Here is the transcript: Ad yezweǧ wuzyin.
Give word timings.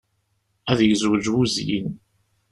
Ad 0.71 0.79
yezweǧ 0.83 1.25
wuzyin. 1.33 1.87